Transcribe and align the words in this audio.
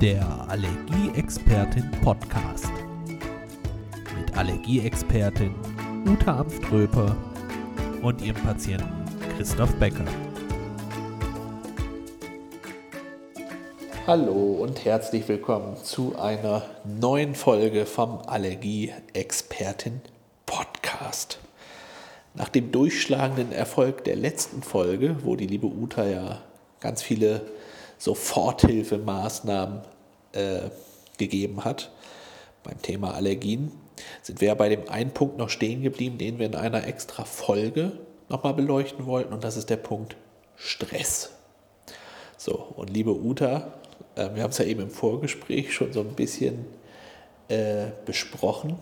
Der 0.00 0.46
Allergieexpertin 0.48 1.90
Podcast. 2.02 2.70
Mit 4.18 4.36
Allergieexpertin 4.36 5.54
Uta 6.06 6.40
Amströper 6.40 7.16
und 8.02 8.20
ihrem 8.20 8.36
Patienten 8.42 9.06
Christoph 9.34 9.74
Becker. 9.76 10.04
Hallo 14.06 14.58
und 14.60 14.84
herzlich 14.84 15.26
willkommen 15.28 15.78
zu 15.82 16.14
einer 16.18 16.62
neuen 16.84 17.34
Folge 17.34 17.86
vom 17.86 18.18
Allergieexpertin 18.18 20.02
Podcast. 20.44 21.38
Nach 22.34 22.50
dem 22.50 22.70
durchschlagenden 22.70 23.50
Erfolg 23.50 24.04
der 24.04 24.16
letzten 24.16 24.62
Folge, 24.62 25.16
wo 25.24 25.36
die 25.36 25.46
liebe 25.46 25.68
Uta 25.68 26.04
ja 26.04 26.42
ganz 26.80 27.02
viele 27.02 27.40
Soforthilfemaßnahmen 27.98 29.80
äh, 30.32 30.70
gegeben 31.18 31.64
hat 31.64 31.90
beim 32.62 32.80
Thema 32.82 33.14
Allergien, 33.14 33.72
sind 34.22 34.40
wir 34.40 34.54
bei 34.54 34.68
dem 34.68 34.88
einen 34.88 35.12
Punkt 35.12 35.38
noch 35.38 35.48
stehen 35.48 35.82
geblieben, 35.82 36.18
den 36.18 36.38
wir 36.38 36.46
in 36.46 36.54
einer 36.54 36.86
extra 36.86 37.24
Folge 37.24 37.92
nochmal 38.28 38.54
beleuchten 38.54 39.06
wollten, 39.06 39.32
und 39.32 39.44
das 39.44 39.56
ist 39.56 39.70
der 39.70 39.76
Punkt 39.76 40.16
Stress. 40.56 41.30
So, 42.36 42.54
und 42.54 42.90
liebe 42.90 43.12
Uta, 43.12 43.72
äh, 44.14 44.34
wir 44.34 44.42
haben 44.42 44.50
es 44.50 44.58
ja 44.58 44.64
eben 44.64 44.82
im 44.82 44.90
Vorgespräch 44.90 45.72
schon 45.72 45.92
so 45.92 46.00
ein 46.00 46.14
bisschen 46.14 46.66
äh, 47.48 47.86
besprochen. 48.04 48.78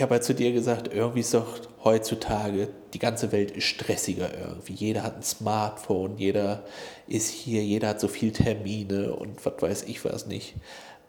Ich 0.00 0.02
habe 0.02 0.14
ja 0.14 0.22
zu 0.22 0.34
dir 0.34 0.52
gesagt, 0.52 0.94
irgendwie 0.94 1.20
ist 1.20 1.34
doch 1.34 1.58
heutzutage, 1.84 2.68
die 2.94 2.98
ganze 2.98 3.32
Welt 3.32 3.50
ist 3.50 3.64
stressiger 3.64 4.30
irgendwie. 4.32 4.72
Jeder 4.72 5.02
hat 5.02 5.16
ein 5.16 5.22
Smartphone, 5.22 6.16
jeder 6.16 6.64
ist 7.06 7.28
hier, 7.28 7.62
jeder 7.62 7.88
hat 7.88 8.00
so 8.00 8.08
viele 8.08 8.32
Termine 8.32 9.12
und 9.12 9.44
was 9.44 9.60
weiß 9.60 9.82
ich 9.82 10.02
was 10.06 10.24
nicht. 10.24 10.54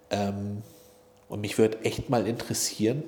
Ähm, 0.09 0.61
und 1.29 1.39
mich 1.39 1.57
würde 1.57 1.85
echt 1.85 2.09
mal 2.09 2.27
interessieren, 2.27 3.05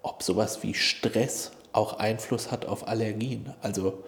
ob 0.00 0.22
sowas 0.22 0.62
wie 0.62 0.72
Stress 0.72 1.52
auch 1.72 1.98
Einfluss 1.98 2.50
hat 2.50 2.64
auf 2.64 2.88
Allergien. 2.88 3.52
Also 3.60 4.02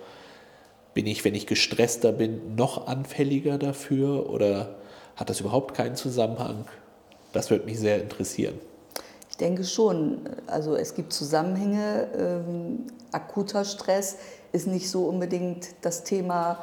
bin 0.95 1.07
ich, 1.07 1.27
wenn 1.27 1.35
ich 1.35 1.47
gestresster 1.47 2.13
bin, 2.13 2.55
noch 2.55 2.87
anfälliger 2.87 3.59
dafür 3.59 4.31
oder 4.31 4.77
hat 5.17 5.29
das 5.29 5.41
überhaupt 5.41 5.75
keinen 5.75 5.95
Zusammenhang? 5.95 6.65
Das 7.35 7.51
würde 7.51 7.67
mich 7.67 7.79
sehr 7.79 8.01
interessieren. 8.01 8.59
Ich 9.43 9.49
denke 9.49 9.65
schon. 9.65 10.21
Also 10.47 10.77
es 10.77 10.95
gibt 10.95 11.13
Zusammenhänge. 11.13 12.07
Ähm, 12.17 12.87
akuter 13.11 13.65
Stress 13.65 14.19
ist 14.53 14.69
nicht 14.69 14.89
so 14.89 15.07
unbedingt 15.07 15.71
das 15.81 16.05
Thema, 16.05 16.59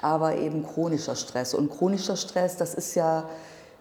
aber 0.00 0.36
eben 0.36 0.64
chronischer 0.64 1.16
Stress. 1.16 1.52
Und 1.52 1.68
chronischer 1.68 2.14
Stress, 2.14 2.56
das 2.56 2.74
ist 2.74 2.94
ja 2.94 3.28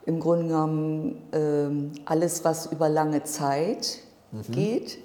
im 0.07 0.19
Grunde 0.19 0.47
genommen 0.47 1.21
ähm, 1.33 1.91
alles, 2.05 2.43
was 2.43 2.65
über 2.65 2.89
lange 2.89 3.23
Zeit 3.25 3.99
mhm. 4.31 4.51
geht. 4.51 4.97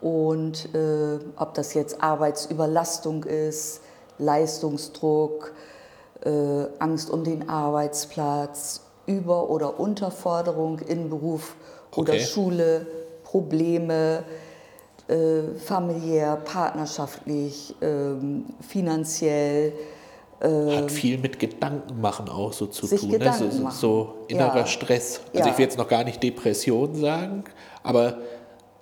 Und 0.00 0.74
äh, 0.74 1.20
ob 1.36 1.54
das 1.54 1.74
jetzt 1.74 2.02
Arbeitsüberlastung 2.02 3.22
ist, 3.22 3.82
Leistungsdruck, 4.18 5.54
äh, 6.24 6.66
Angst 6.80 7.08
um 7.08 7.22
den 7.22 7.48
Arbeitsplatz, 7.48 8.80
Über- 9.06 9.48
oder 9.48 9.78
Unterforderung 9.78 10.80
in 10.80 11.08
Beruf 11.08 11.54
oder 11.96 12.12
okay. 12.12 12.22
Schule, 12.22 12.86
Probleme, 13.24 14.24
äh, 15.08 15.54
familiär, 15.58 16.36
partnerschaftlich, 16.36 17.74
äh, 17.80 18.14
finanziell. 18.60 19.72
Hat 20.40 20.92
viel 20.92 21.18
mit 21.18 21.36
Gedanken 21.38 22.00
machen 22.00 22.28
auch 22.28 22.52
so 22.52 22.66
zu 22.66 22.86
tun. 22.86 23.10
Ne? 23.10 23.34
So, 23.36 23.50
so, 23.50 23.70
so, 23.70 24.14
innerer 24.28 24.58
ja. 24.58 24.66
Stress. 24.66 25.20
Also 25.34 25.46
ja. 25.46 25.52
ich 25.52 25.58
will 25.58 25.64
jetzt 25.64 25.76
noch 25.76 25.88
gar 25.88 26.04
nicht 26.04 26.22
Depression 26.22 26.94
sagen, 26.94 27.42
aber 27.82 28.18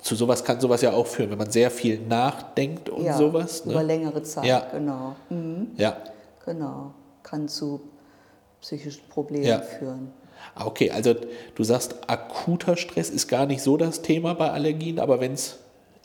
zu 0.07 0.15
sowas 0.15 0.45
kann 0.45 0.61
sowas 0.61 0.83
ja 0.83 0.93
auch 0.93 1.07
führen, 1.07 1.31
wenn 1.31 1.39
man 1.39 1.51
sehr 1.51 1.71
viel 1.71 1.99
nachdenkt 2.01 2.89
und 2.91 3.05
ja, 3.05 3.17
sowas. 3.17 3.65
Ne? 3.65 3.73
Über 3.73 3.83
längere 3.83 4.23
Zeit, 4.23 4.45
ja. 4.45 4.67
genau. 4.71 5.17
Mhm. 5.31 5.73
Ja. 5.77 5.97
Genau. 6.45 6.93
Kann 7.23 7.49
zu 7.49 7.81
psychischen 8.61 9.09
Problemen 9.09 9.47
ja. 9.47 9.61
führen. 9.61 10.13
Ah, 10.55 10.67
okay, 10.67 10.91
also 10.91 11.15
du 11.55 11.65
sagst, 11.65 11.97
akuter 12.09 12.77
Stress 12.77 13.11
ist 13.11 13.29
gar 13.29 13.47
nicht 13.47 13.63
so 13.63 13.77
das 13.77 14.03
Thema 14.03 14.35
bei 14.35 14.51
Allergien, 14.51 14.99
aber 14.99 15.21
wenn 15.21 15.33
es 15.35 15.57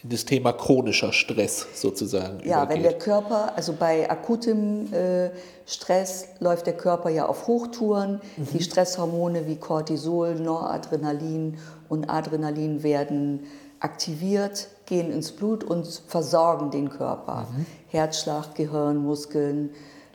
in 0.03 0.09
das 0.09 0.25
Thema 0.25 0.51
chronischer 0.51 1.13
Stress 1.13 1.67
sozusagen 1.75 2.39
Ja, 2.43 2.63
übergeht. 2.63 2.75
wenn 2.75 2.83
der 2.83 2.97
Körper, 2.97 3.53
also 3.55 3.73
bei 3.73 4.09
akutem 4.09 4.91
äh, 4.91 5.29
Stress 5.67 6.27
läuft 6.39 6.65
der 6.65 6.73
Körper 6.75 7.09
ja 7.09 7.27
auf 7.27 7.45
Hochtouren. 7.45 8.19
Mhm. 8.35 8.47
Die 8.53 8.63
Stresshormone 8.63 9.45
wie 9.47 9.57
Cortisol, 9.57 10.35
Noradrenalin 10.35 11.59
und 11.87 12.09
Adrenalin 12.09 12.81
werden 12.81 13.41
aktiviert, 13.79 14.69
gehen 14.85 15.11
ins 15.11 15.31
Blut 15.31 15.63
und 15.63 15.85
versorgen 16.07 16.71
den 16.71 16.89
Körper. 16.89 17.47
Mhm. 17.55 17.65
Herzschlag, 17.89 18.55
Gehirn, 18.55 18.97
Muskeln, 18.97 19.69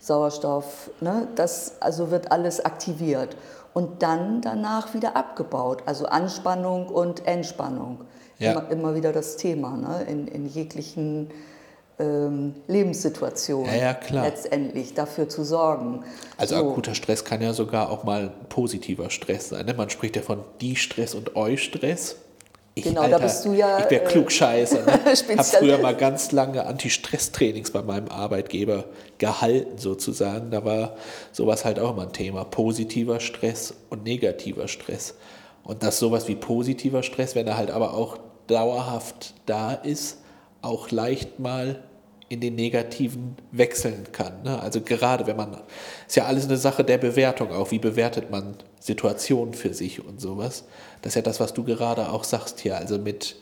Sauerstoff, 0.07 0.91
ne? 1.01 1.27
das 1.35 1.81
also 1.81 2.13
wird 2.13 2.31
alles 2.31 2.65
aktiviert 2.65 3.37
und 3.75 4.05
dann 4.05 4.41
danach 4.41 4.95
wieder 4.95 5.17
abgebaut. 5.17 5.83
Also 5.85 6.07
Anspannung 6.07 6.87
und 6.87 7.27
Entspannung. 7.27 8.03
Ja. 8.39 8.53
Immer, 8.53 8.71
immer, 8.71 8.95
wieder 8.95 9.13
das 9.13 9.37
Thema 9.37 9.77
ne? 9.77 10.07
in, 10.09 10.29
in 10.29 10.47
jeglichen 10.47 11.31
ähm, 11.99 12.55
Lebenssituationen. 12.69 13.67
Ja, 13.67 13.77
ja, 13.77 13.95
klar. 13.95 14.27
Letztendlich 14.27 14.95
dafür 14.95 15.29
zu 15.29 15.43
sorgen. 15.43 16.05
Also 16.37 16.55
so. 16.57 16.71
akuter 16.71 16.95
Stress 16.95 17.25
kann 17.25 17.43
ja 17.43 17.53
sogar 17.53 17.91
auch 17.91 18.05
mal 18.05 18.31
positiver 18.49 19.11
Stress 19.11 19.49
sein. 19.49 19.67
Ne? 19.67 19.75
Man 19.75 19.91
spricht 19.91 20.15
ja 20.15 20.23
von 20.23 20.45
Die-Stress 20.61 21.17
und 21.17 21.35
Eu-Stress. 21.35 22.17
Ich, 22.79 22.85
genau, 22.85 23.01
Alter, 23.01 23.19
da 23.19 23.25
bist 23.25 23.43
du 23.47 23.55
ja. 23.55 23.79
Ich 23.79 23.91
wäre 23.91 24.05
klugscheißer. 24.05 24.83
Ne? 24.85 25.01
Ich 25.13 25.27
habe 25.27 25.43
früher 25.45 25.79
mal 25.79 25.97
ganz 25.97 26.31
lange 26.33 26.67
Anti-Stress-Trainings 26.67 27.71
bei 27.71 27.81
meinem 27.81 28.09
Arbeitgeber 28.09 28.85
gehalten, 29.17 29.79
sozusagen. 29.79 30.51
Da 30.51 30.63
war 30.63 30.95
sowas 31.33 31.65
halt 31.65 31.81
auch 31.81 31.93
immer 31.93 32.03
ein 32.03 32.13
Thema. 32.13 32.45
Positiver 32.45 33.19
Stress 33.21 33.73
und 33.89 34.05
negativer 34.05 34.69
Stress. 34.69 35.15
Und 35.65 35.83
dass 35.83 35.99
sowas 35.99 36.29
wie 36.29 36.35
positiver 36.35 37.03
Stress, 37.03 37.35
wenn 37.35 37.47
er 37.47 37.57
halt 37.57 37.71
aber 37.71 37.95
auch 37.95 38.19
dauerhaft 38.47 39.33
da 39.47 39.73
ist, 39.73 40.19
auch 40.61 40.91
leicht 40.91 41.39
mal 41.39 41.83
in 42.29 42.41
den 42.41 42.57
negativen 42.57 43.37
wechseln 43.53 44.07
kann. 44.13 44.43
Ne? 44.43 44.61
Also 44.61 44.81
gerade 44.81 45.27
wenn 45.27 45.37
man, 45.37 45.59
ist 46.07 46.17
ja 46.17 46.25
alles 46.25 46.47
eine 46.47 46.57
Sache 46.57 46.83
der 46.83 46.99
Bewertung 46.99 47.53
auch, 47.53 47.71
wie 47.71 47.79
bewertet 47.79 48.31
man 48.31 48.57
Situationen 48.81 49.55
für 49.55 49.75
sich 49.75 50.05
und 50.05 50.21
sowas. 50.21 50.65
Das 51.03 51.13
ist 51.13 51.17
ja 51.17 51.23
das, 51.23 51.39
was 51.39 51.55
du 51.55 51.63
gerade 51.65 52.11
auch 52.11 52.25
sagst 52.25 52.61
hier, 52.61 52.77
also 52.77 52.99
mit 52.99 53.37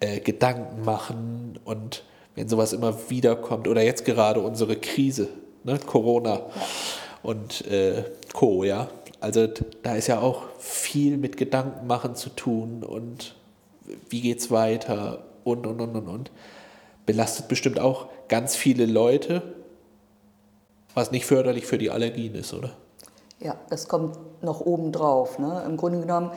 äh, 0.00 0.20
Gedanken 0.20 0.84
machen 0.84 1.58
und 1.64 2.04
wenn 2.34 2.48
sowas 2.48 2.72
immer 2.72 3.10
wieder 3.10 3.36
kommt 3.36 3.68
oder 3.68 3.82
jetzt 3.82 4.04
gerade 4.04 4.40
unsere 4.40 4.76
Krise, 4.76 5.28
ne? 5.64 5.78
Corona 5.84 6.42
und 7.22 7.66
äh, 7.66 8.04
Co. 8.32 8.64
Ja, 8.64 8.88
also 9.20 9.46
da 9.82 9.96
ist 9.96 10.06
ja 10.06 10.20
auch 10.20 10.42
viel 10.58 11.16
mit 11.16 11.36
Gedanken 11.36 11.86
machen 11.86 12.14
zu 12.14 12.30
tun 12.30 12.82
und 12.82 13.34
wie 14.08 14.20
geht's 14.20 14.50
weiter 14.50 15.24
und 15.44 15.66
und 15.66 15.80
und 15.80 15.96
und 15.96 16.08
und 16.08 16.30
belastet 17.06 17.48
bestimmt 17.48 17.80
auch 17.80 18.06
ganz 18.28 18.54
viele 18.54 18.86
Leute, 18.86 19.42
was 20.94 21.10
nicht 21.10 21.26
förderlich 21.26 21.66
für 21.66 21.78
die 21.78 21.90
Allergien 21.90 22.34
ist, 22.34 22.52
oder? 22.54 22.70
Ja, 23.40 23.56
das 23.70 23.88
kommt 23.88 24.16
noch 24.42 24.60
oben 24.60 24.92
drauf. 24.92 25.38
Ne? 25.38 25.62
Im 25.66 25.76
Grunde 25.76 26.00
genommen 26.00 26.30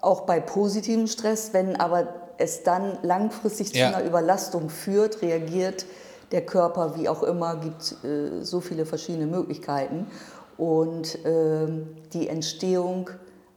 auch 0.00 0.22
bei 0.22 0.40
positivem 0.40 1.06
Stress, 1.06 1.52
wenn 1.52 1.76
aber 1.76 2.08
es 2.38 2.62
dann 2.62 2.98
langfristig 3.02 3.74
Ja. 3.74 3.90
zu 3.90 3.96
einer 3.96 4.06
Überlastung 4.06 4.70
führt, 4.70 5.22
reagiert 5.22 5.86
der 6.32 6.46
Körper 6.46 6.96
wie 6.96 7.08
auch 7.08 7.22
immer, 7.22 7.56
gibt 7.56 7.96
äh, 8.04 8.44
so 8.44 8.60
viele 8.60 8.86
verschiedene 8.86 9.26
Möglichkeiten. 9.26 10.06
Und 10.56 11.18
ähm, 11.24 11.88
die 12.12 12.28
Entstehung 12.28 13.10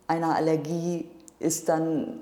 einer 0.07 0.35
Allergie 0.35 1.07
ist 1.39 1.69
dann, 1.69 2.19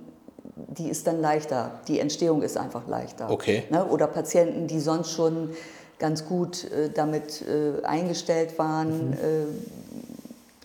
die 0.68 0.90
ist 0.90 1.08
dann 1.08 1.22
leichter. 1.22 1.80
Die 1.88 2.00
Entstehung 2.00 2.42
ist 2.42 2.58
einfach 2.58 2.88
leichter. 2.88 3.30
Okay. 3.30 3.64
Ne? 3.70 3.86
Oder 3.86 4.08
Patienten, 4.08 4.68
die 4.68 4.80
sonst 4.80 5.12
schon 5.12 5.52
ganz 6.00 6.26
gut 6.26 6.66
äh, 6.72 6.90
damit 6.94 7.44
äh, 7.44 7.84
eingestellt 7.84 8.58
waren, 8.58 9.14
äh, 9.14 9.46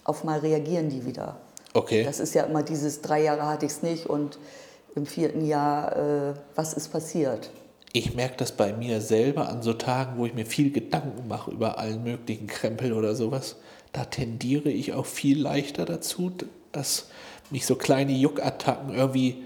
auf 0.04 0.24
mal 0.24 0.38
reagieren 0.38 0.88
die 0.88 1.04
wieder. 1.04 1.36
Okay. 1.74 2.04
Das 2.04 2.20
ist 2.20 2.34
ja 2.34 2.44
immer 2.44 2.62
dieses, 2.62 3.02
drei 3.02 3.22
Jahre 3.22 3.46
hatte 3.46 3.66
ich 3.66 3.72
es 3.72 3.82
nicht 3.82 4.06
und 4.06 4.38
im 4.94 5.04
vierten 5.04 5.44
Jahr, 5.44 5.96
äh, 5.96 6.34
was 6.54 6.72
ist 6.72 6.88
passiert? 6.88 7.50
Ich 7.92 8.14
merke 8.14 8.36
das 8.38 8.52
bei 8.52 8.72
mir 8.72 9.00
selber 9.00 9.48
an 9.48 9.62
so 9.62 9.72
Tagen, 9.74 10.18
wo 10.18 10.26
ich 10.26 10.34
mir 10.34 10.46
viel 10.46 10.72
Gedanken 10.72 11.28
mache 11.28 11.50
über 11.50 11.78
allen 11.78 12.02
möglichen 12.02 12.46
Krempel 12.46 12.92
oder 12.92 13.14
sowas. 13.14 13.56
Da 13.92 14.04
tendiere 14.04 14.70
ich 14.70 14.94
auch 14.94 15.06
viel 15.06 15.40
leichter 15.40 15.84
dazu, 15.84 16.32
dass 16.72 17.06
mich 17.50 17.66
so 17.66 17.76
kleine 17.76 18.12
Juckattacken 18.12 18.94
irgendwie, 18.94 19.44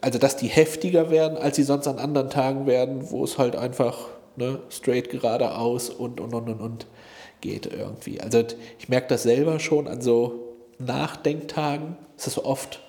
also 0.00 0.18
dass 0.18 0.36
die 0.36 0.48
heftiger 0.48 1.10
werden, 1.10 1.36
als 1.38 1.56
sie 1.56 1.62
sonst 1.62 1.86
an 1.86 1.98
anderen 1.98 2.30
Tagen 2.30 2.66
werden, 2.66 3.10
wo 3.10 3.24
es 3.24 3.38
halt 3.38 3.56
einfach 3.56 4.08
ne, 4.36 4.60
straight 4.68 5.10
geradeaus 5.10 5.90
und 5.90 6.20
und 6.20 6.34
und 6.34 6.48
und 6.48 6.60
und 6.60 6.86
geht 7.40 7.66
irgendwie. 7.66 8.20
Also 8.20 8.44
ich 8.78 8.88
merke 8.88 9.08
das 9.08 9.22
selber 9.22 9.60
schon 9.60 9.88
an 9.88 10.00
so 10.00 10.48
Nachdenktagen 10.78 11.96
ist 12.16 12.26
es 12.26 12.44
oft 12.44 12.80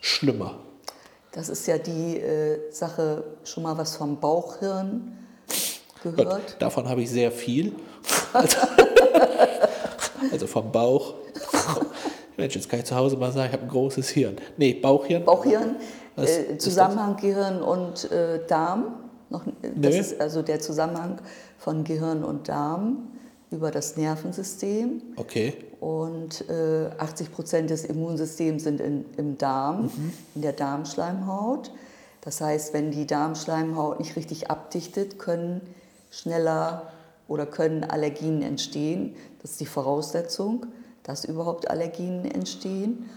schlimmer. 0.00 0.58
Das 1.32 1.48
ist 1.48 1.66
ja 1.66 1.78
die 1.78 2.18
äh, 2.18 2.70
Sache, 2.70 3.24
schon 3.44 3.62
mal 3.62 3.76
was 3.78 3.96
vom 3.96 4.20
Bauchhirn 4.20 5.16
gehört. 6.02 6.28
Gott, 6.28 6.56
davon 6.58 6.88
habe 6.88 7.02
ich 7.02 7.10
sehr 7.10 7.32
viel. 7.32 7.72
Also, 8.32 8.56
also 10.32 10.46
vom 10.46 10.72
Bauch. 10.72 11.14
Mensch, 12.36 12.54
jetzt 12.54 12.68
kann 12.68 12.80
ich 12.80 12.86
zu 12.86 12.96
Hause 12.96 13.16
mal 13.16 13.32
sagen, 13.32 13.48
ich 13.48 13.52
habe 13.52 13.62
ein 13.64 13.68
großes 13.68 14.08
Hirn. 14.10 14.36
Nee, 14.56 14.74
Bauchhirn. 14.74 15.24
Bauchhirn, 15.24 15.76
äh, 16.16 16.56
Zusammenhang 16.58 17.16
Gehirn 17.16 17.62
und 17.62 18.10
äh, 18.10 18.40
Darm. 18.46 18.94
Noch, 19.30 19.44
das 19.62 19.94
nee. 19.94 19.98
ist 19.98 20.20
also 20.20 20.42
der 20.42 20.60
Zusammenhang 20.60 21.20
von 21.58 21.84
Gehirn 21.84 22.24
und 22.24 22.48
Darm 22.48 23.08
über 23.50 23.70
das 23.70 23.96
Nervensystem. 23.96 25.02
Okay. 25.16 25.54
Und 25.80 26.48
äh, 26.48 26.90
80 26.98 27.32
Prozent 27.32 27.70
des 27.70 27.84
Immunsystems 27.84 28.64
sind 28.64 28.80
in, 28.80 29.04
im 29.16 29.38
Darm, 29.38 29.84
mhm. 29.84 30.12
in 30.34 30.42
der 30.42 30.52
Darmschleimhaut. 30.52 31.70
Das 32.22 32.40
heißt, 32.40 32.72
wenn 32.72 32.90
die 32.90 33.06
Darmschleimhaut 33.06 33.98
nicht 33.98 34.16
richtig 34.16 34.50
abdichtet, 34.50 35.18
können 35.18 35.60
schneller 36.10 36.92
oder 37.26 37.46
können 37.46 37.84
Allergien 37.84 38.42
entstehen. 38.42 39.16
Das 39.40 39.52
ist 39.52 39.60
die 39.60 39.66
Voraussetzung, 39.66 40.66
dass 41.02 41.24
überhaupt 41.24 41.70
Allergien 41.70 42.24
entstehen. 42.24 43.10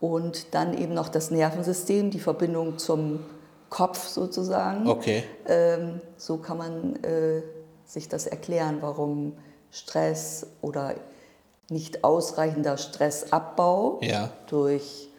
Und 0.00 0.54
dann 0.54 0.76
eben 0.76 0.94
noch 0.94 1.08
das 1.08 1.30
Nervensystem, 1.30 2.10
die 2.10 2.20
Verbindung 2.20 2.78
zum 2.78 3.20
Kopf 3.68 4.08
sozusagen. 4.08 4.88
Okay. 4.88 5.24
Ähm, 5.46 6.00
so 6.16 6.38
kann 6.38 6.56
man 6.56 7.04
äh, 7.04 7.42
sich 7.84 8.08
das 8.08 8.26
erklären, 8.26 8.78
warum 8.80 9.34
Stress 9.70 10.46
oder 10.62 10.94
nicht 11.68 12.02
ausreichender 12.02 12.78
Stressabbau 12.78 14.00
ja. 14.02 14.30
durch 14.48 15.09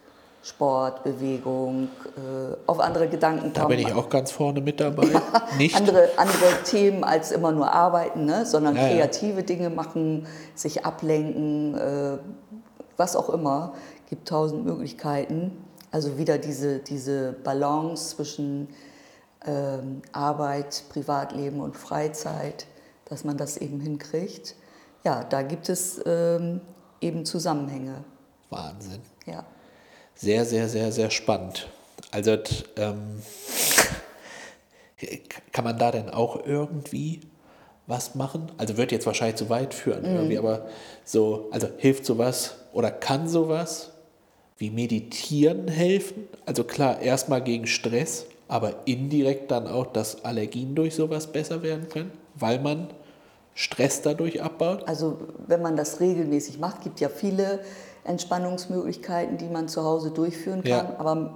Sport, 0.44 1.04
Bewegung, 1.04 1.90
äh, 2.18 2.56
auf 2.66 2.80
andere 2.80 3.08
Gedanken 3.08 3.42
kommen. 3.42 3.54
Da 3.54 3.68
bin 3.68 3.80
ich 3.80 3.94
auch 3.94 4.10
ganz 4.10 4.32
vorne 4.32 4.62
mit 4.62 4.80
dabei. 4.80 5.08
Ja, 5.08 5.22
nicht. 5.58 5.76
Andere, 5.76 6.10
andere 6.18 6.64
Themen 6.66 7.04
als 7.04 7.32
immer 7.32 7.52
nur 7.52 7.72
arbeiten, 7.72 8.26
ne? 8.26 8.46
sondern 8.46 8.76
ja, 8.76 8.88
kreative 8.88 9.42
ja. 9.42 9.46
Dinge 9.46 9.70
machen, 9.70 10.26
sich 10.56 10.86
ablenken, 10.86 11.76
äh, 11.76 12.18
was 12.98 13.16
auch 13.16 13.30
immer. 13.30 13.74
gibt 14.10 14.28
tausend 14.28 14.66
Möglichkeiten. 14.66 15.66
Also 15.92 16.18
wieder 16.18 16.38
diese, 16.38 16.80
diese 16.80 17.34
Balance 17.34 18.16
zwischen 18.16 18.70
ähm, 19.46 20.02
Arbeit, 20.12 20.84
Privatleben 20.90 21.60
und 21.60 21.76
Freizeit 21.76 22.66
dass 23.12 23.26
man 23.26 23.36
das 23.36 23.58
eben 23.58 23.82
hinkriegt. 23.82 24.56
Ja, 25.04 25.26
da 25.26 25.42
gibt 25.42 25.68
es 25.68 26.02
ähm, 26.06 26.62
eben 27.02 27.26
Zusammenhänge. 27.26 28.06
Wahnsinn. 28.50 29.02
Ja. 29.26 29.44
Sehr, 30.16 30.46
sehr, 30.46 30.70
sehr, 30.70 30.92
sehr 30.92 31.10
spannend. 31.10 31.68
Also 32.12 32.38
ähm, 32.78 33.22
kann 35.52 35.64
man 35.64 35.78
da 35.78 35.92
denn 35.92 36.10
auch 36.10 36.46
irgendwie 36.46 37.22
was 37.88 38.16
machen? 38.16 38.52
Also 38.58 38.78
wird 38.78 38.92
jetzt 38.92 39.06
wahrscheinlich 39.06 39.38
zu 39.38 39.50
weit 39.50 39.74
führen 39.74 40.02
mhm. 40.02 40.16
irgendwie, 40.16 40.38
aber 40.38 40.68
so, 41.04 41.48
also 41.52 41.68
hilft 41.78 42.06
sowas 42.06 42.56
oder 42.74 42.92
kann 42.92 43.28
sowas 43.28 43.92
wie 44.58 44.70
Meditieren 44.70 45.68
helfen? 45.68 46.28
Also 46.46 46.64
klar, 46.64 47.02
erstmal 47.02 47.42
gegen 47.42 47.66
Stress, 47.66 48.28
aber 48.48 48.76
indirekt 48.86 49.50
dann 49.50 49.68
auch, 49.68 49.88
dass 49.88 50.24
Allergien 50.24 50.76
durch 50.76 50.94
sowas 50.94 51.28
besser 51.28 51.64
werden 51.64 51.90
können, 51.90 52.12
weil 52.36 52.60
man 52.60 52.90
Stress 53.54 54.02
dadurch 54.02 54.42
abbaut? 54.42 54.88
Also 54.88 55.18
wenn 55.48 55.62
man 55.62 55.76
das 55.76 56.00
regelmäßig 56.00 56.60
macht, 56.60 56.82
gibt 56.82 57.00
ja 57.00 57.10
viele 57.10 57.60
Entspannungsmöglichkeiten, 58.04 59.38
die 59.38 59.48
man 59.48 59.68
zu 59.68 59.84
Hause 59.84 60.12
durchführen 60.12 60.64
kann. 60.64 60.70
Ja. 60.70 60.96
Aber 60.98 61.34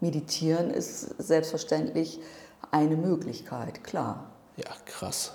meditieren 0.00 0.70
ist 0.70 1.14
selbstverständlich 1.18 2.20
eine 2.70 2.96
Möglichkeit, 2.96 3.82
klar. 3.84 4.30
Ja, 4.56 4.70
krass. 4.86 5.32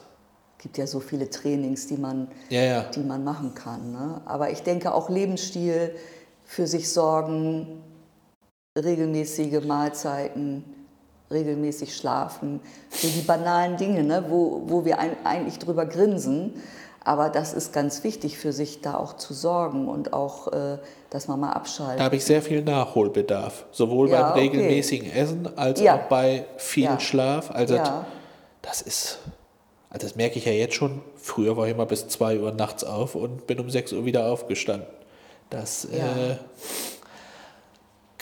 Es 0.58 0.64
gibt 0.64 0.78
ja 0.78 0.88
so 0.88 1.00
viele 1.00 1.30
Trainings, 1.30 1.88
die 1.88 1.98
man, 1.98 2.30
ja, 2.50 2.62
ja. 2.62 2.84
Die 2.84 3.02
man 3.02 3.24
machen 3.24 3.54
kann. 3.54 3.92
Ne? 3.92 4.22
Aber 4.26 4.50
ich 4.52 4.64
denke 4.64 4.94
auch 4.94 5.10
Lebensstil, 5.10 5.96
für 6.46 6.68
sich 6.68 6.92
sorgen, 6.92 7.82
regelmäßige 8.78 9.64
Mahlzeiten, 9.66 10.64
regelmäßig 11.34 11.96
schlafen, 11.96 12.62
so 12.90 13.08
die 13.08 13.22
banalen 13.22 13.78
Dinge, 13.78 14.04
ne, 14.04 14.26
wo, 14.30 14.64
wo 14.68 14.86
wir 14.86 15.00
ein, 15.00 15.16
eigentlich 15.24 15.60
drüber 15.60 15.86
grinsen. 15.86 16.54
Aber 17.06 17.30
das 17.30 17.54
ist 17.54 17.74
ganz 17.74 18.04
wichtig 18.06 18.38
für 18.38 18.54
sich, 18.54 18.80
da 18.80 18.96
auch 18.96 19.18
zu 19.18 19.34
sorgen 19.34 19.90
und 19.90 20.14
auch, 20.14 20.54
äh, 20.54 20.78
dass 21.10 21.28
man 21.28 21.40
mal 21.40 21.52
abschaltet. 21.52 22.00
Da 22.00 22.06
habe 22.06 22.16
ich 22.16 22.24
sehr 22.24 22.42
viel 22.42 22.64
Nachholbedarf, 22.64 23.66
sowohl 23.72 24.10
ja, 24.10 24.30
beim 24.30 24.40
regelmäßigen 24.40 25.10
okay. 25.10 25.20
Essen 25.20 25.58
als 25.58 25.82
ja. 25.82 25.96
auch 25.96 26.04
bei 26.04 26.46
viel 26.56 26.86
ja. 26.86 27.00
Schlaf. 27.00 27.52
Also 27.52 27.78
das 28.62 28.82
ist, 28.82 29.20
also 29.90 30.08
das 30.08 30.16
merke 30.16 30.40
ich 30.40 30.46
ja 30.46 30.54
jetzt 30.54 30.76
schon. 30.76 31.02
Früher 31.18 31.58
war 31.58 31.66
ich 31.66 31.74
immer 31.74 31.86
bis 31.86 32.08
2 32.08 32.40
Uhr 32.40 32.54
nachts 32.54 32.86
auf 32.86 33.16
und 33.16 33.48
bin 33.48 33.60
um 33.60 33.70
6 33.70 33.92
Uhr 33.92 34.06
wieder 34.06 34.32
aufgestanden. 34.32 34.88
Das 35.50 35.86
äh, 35.86 36.38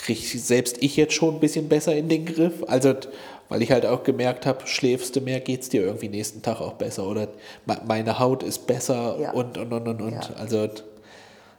kriege 0.02 0.20
selbst 0.40 0.78
ich 0.82 0.98
jetzt 0.98 1.14
schon 1.14 1.36
ein 1.36 1.40
bisschen 1.40 1.70
besser 1.70 1.96
in 1.96 2.10
den 2.10 2.26
Griff. 2.26 2.64
Also, 2.68 2.96
weil 3.50 3.62
ich 3.62 3.72
halt 3.72 3.86
auch 3.86 4.04
gemerkt 4.04 4.46
habe, 4.46 4.66
schläfst 4.66 5.16
du 5.16 5.22
mehr, 5.22 5.40
geht 5.40 5.62
es 5.62 5.70
dir 5.70 5.84
irgendwie 5.84 6.10
nächsten 6.10 6.42
Tag 6.42 6.62
auch 6.62 6.74
besser. 6.74 7.06
Oder 7.06 7.28
meine 7.86 8.20
Haut 8.20 8.44
ist 8.44 8.66
besser 8.68 9.18
ja. 9.20 9.32
und, 9.32 9.58
und, 9.58 9.74
und, 9.74 9.88
und, 9.88 10.02
und. 10.02 10.14
Ja. 10.14 10.36
Also, 10.40 10.70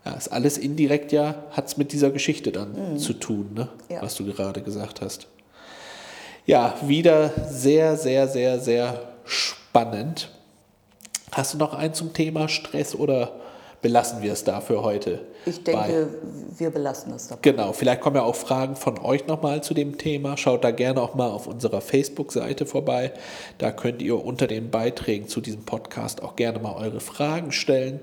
ja, 0.04 0.12
ist 0.16 0.28
alles 0.28 0.58
indirekt 0.58 1.12
ja, 1.12 1.44
hat 1.52 1.68
es 1.68 1.76
mit 1.76 1.92
dieser 1.92 2.10
Geschichte 2.10 2.50
dann 2.50 2.94
mhm. 2.94 2.98
zu 2.98 3.12
tun, 3.12 3.50
ne? 3.54 3.68
Ja. 3.88 4.02
was 4.02 4.16
du 4.16 4.24
gerade 4.24 4.62
gesagt 4.62 5.00
hast. 5.00 5.28
Ja, 6.44 6.74
wieder 6.82 7.30
sehr, 7.48 7.96
sehr, 7.96 8.26
sehr, 8.26 8.58
sehr 8.58 9.12
spannend. 9.24 10.28
Hast 11.30 11.54
du 11.54 11.58
noch 11.58 11.72
einen 11.72 11.94
zum 11.94 12.12
Thema 12.12 12.48
Stress 12.48 12.96
oder 12.96 13.32
belassen 13.82 14.22
wir 14.22 14.32
es 14.32 14.44
da 14.44 14.60
für 14.60 14.82
heute. 14.82 15.20
Ich 15.44 15.62
denke, 15.64 16.08
bei. 16.08 16.58
wir 16.58 16.70
belassen 16.70 17.12
es 17.12 17.28
dabei. 17.28 17.40
Genau, 17.42 17.72
vielleicht 17.72 18.00
kommen 18.00 18.16
ja 18.16 18.22
auch 18.22 18.36
Fragen 18.36 18.76
von 18.76 18.98
euch 18.98 19.26
nochmal 19.26 19.62
zu 19.62 19.74
dem 19.74 19.98
Thema. 19.98 20.36
Schaut 20.36 20.62
da 20.62 20.70
gerne 20.70 21.02
auch 21.02 21.14
mal 21.16 21.28
auf 21.28 21.48
unserer 21.48 21.80
Facebook-Seite 21.80 22.64
vorbei. 22.64 23.12
Da 23.58 23.72
könnt 23.72 24.00
ihr 24.00 24.24
unter 24.24 24.46
den 24.46 24.70
Beiträgen 24.70 25.26
zu 25.26 25.40
diesem 25.40 25.64
Podcast 25.64 26.22
auch 26.22 26.36
gerne 26.36 26.60
mal 26.60 26.76
eure 26.76 27.00
Fragen 27.00 27.50
stellen. 27.50 28.00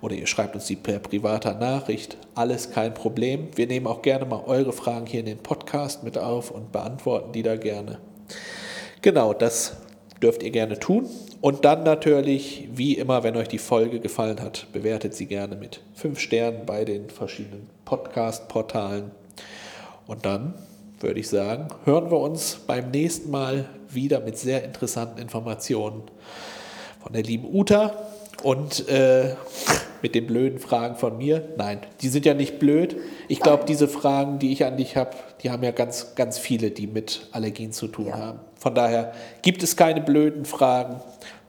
Oder 0.00 0.14
ihr 0.14 0.28
schreibt 0.28 0.54
uns 0.54 0.66
die 0.66 0.76
per 0.76 1.00
privater 1.00 1.54
Nachricht. 1.54 2.16
Alles 2.36 2.70
kein 2.70 2.94
Problem. 2.94 3.48
Wir 3.56 3.66
nehmen 3.66 3.88
auch 3.88 4.02
gerne 4.02 4.24
mal 4.24 4.44
eure 4.46 4.72
Fragen 4.72 5.06
hier 5.06 5.20
in 5.20 5.26
den 5.26 5.38
Podcast 5.38 6.04
mit 6.04 6.16
auf 6.16 6.52
und 6.52 6.70
beantworten 6.70 7.32
die 7.32 7.42
da 7.42 7.56
gerne. 7.56 7.98
Genau, 9.02 9.32
das 9.34 9.76
dürft 10.22 10.42
ihr 10.42 10.50
gerne 10.50 10.78
tun. 10.78 11.08
Und 11.40 11.64
dann 11.64 11.84
natürlich, 11.84 12.68
wie 12.72 12.94
immer, 12.94 13.22
wenn 13.22 13.36
euch 13.36 13.48
die 13.48 13.58
Folge 13.58 14.00
gefallen 14.00 14.40
hat, 14.40 14.66
bewertet 14.72 15.14
sie 15.14 15.26
gerne 15.26 15.56
mit 15.56 15.80
fünf 15.94 16.18
Sternen 16.18 16.66
bei 16.66 16.84
den 16.84 17.10
verschiedenen 17.10 17.68
Podcast-Portalen. 17.84 19.10
Und 20.06 20.26
dann 20.26 20.54
würde 21.00 21.20
ich 21.20 21.28
sagen, 21.28 21.68
hören 21.84 22.10
wir 22.10 22.18
uns 22.18 22.58
beim 22.66 22.90
nächsten 22.90 23.30
Mal 23.30 23.68
wieder 23.88 24.20
mit 24.20 24.36
sehr 24.36 24.64
interessanten 24.64 25.20
Informationen 25.20 26.02
von 27.00 27.12
der 27.12 27.22
lieben 27.22 27.46
Uta 27.54 27.94
und 28.42 28.88
äh, 28.88 29.34
mit 30.02 30.14
den 30.14 30.26
blöden 30.26 30.58
Fragen 30.58 30.96
von 30.96 31.16
mir. 31.18 31.48
Nein, 31.56 31.80
die 32.00 32.08
sind 32.08 32.24
ja 32.24 32.34
nicht 32.34 32.58
blöd. 32.58 32.96
Ich 33.28 33.40
glaube, 33.40 33.64
diese 33.66 33.88
Fragen, 33.88 34.38
die 34.38 34.52
ich 34.52 34.64
an 34.64 34.76
dich 34.76 34.96
habe, 34.96 35.10
die 35.42 35.50
haben 35.50 35.62
ja 35.62 35.70
ganz, 35.70 36.14
ganz 36.14 36.38
viele, 36.38 36.70
die 36.70 36.86
mit 36.86 37.28
Allergien 37.32 37.72
zu 37.72 37.88
tun 37.88 38.06
ja. 38.08 38.18
haben. 38.18 38.40
Von 38.56 38.74
daher 38.74 39.12
gibt 39.42 39.62
es 39.62 39.76
keine 39.76 40.00
blöden 40.00 40.44
Fragen. 40.44 41.00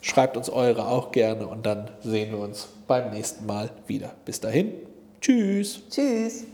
Schreibt 0.01 0.37
uns 0.37 0.49
eure 0.49 0.87
auch 0.87 1.11
gerne 1.11 1.47
und 1.47 1.65
dann 1.65 1.89
sehen 2.01 2.31
wir 2.31 2.39
uns 2.39 2.69
beim 2.87 3.11
nächsten 3.11 3.45
Mal 3.45 3.69
wieder. 3.87 4.11
Bis 4.25 4.39
dahin. 4.39 4.73
Tschüss. 5.21 5.81
Tschüss. 5.89 6.45